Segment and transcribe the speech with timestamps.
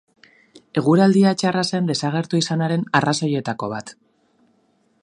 [0.81, 3.95] Eguraldia txarra zen desagertu izanaren arrazoietako bat.